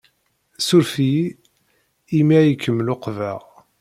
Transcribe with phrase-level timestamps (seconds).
[0.59, 1.25] Ssuref-iyi
[2.17, 3.41] imi ay kem-luqbeɣ.